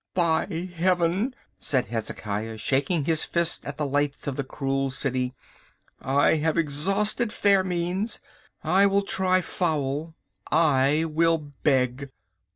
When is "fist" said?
3.23-3.63